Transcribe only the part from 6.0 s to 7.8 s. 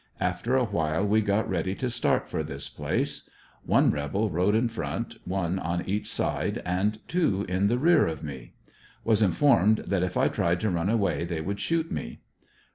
side and two in the